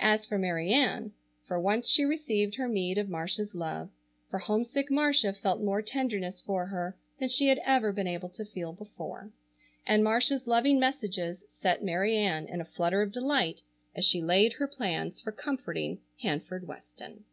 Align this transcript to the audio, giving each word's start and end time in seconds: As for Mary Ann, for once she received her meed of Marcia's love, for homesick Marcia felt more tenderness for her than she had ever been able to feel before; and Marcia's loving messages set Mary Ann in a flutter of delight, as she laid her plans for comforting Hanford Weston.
As 0.00 0.26
for 0.26 0.36
Mary 0.36 0.70
Ann, 0.70 1.12
for 1.46 1.58
once 1.58 1.88
she 1.88 2.04
received 2.04 2.56
her 2.56 2.68
meed 2.68 2.98
of 2.98 3.08
Marcia's 3.08 3.54
love, 3.54 3.88
for 4.28 4.38
homesick 4.38 4.90
Marcia 4.90 5.32
felt 5.32 5.62
more 5.62 5.80
tenderness 5.80 6.42
for 6.42 6.66
her 6.66 6.94
than 7.18 7.30
she 7.30 7.48
had 7.48 7.58
ever 7.64 7.90
been 7.90 8.06
able 8.06 8.28
to 8.28 8.44
feel 8.44 8.74
before; 8.74 9.32
and 9.86 10.04
Marcia's 10.04 10.46
loving 10.46 10.78
messages 10.78 11.42
set 11.48 11.82
Mary 11.82 12.14
Ann 12.14 12.46
in 12.48 12.60
a 12.60 12.66
flutter 12.66 13.00
of 13.00 13.12
delight, 13.12 13.62
as 13.96 14.04
she 14.04 14.20
laid 14.20 14.52
her 14.52 14.68
plans 14.68 15.22
for 15.22 15.32
comforting 15.32 16.02
Hanford 16.20 16.68
Weston. 16.68 17.24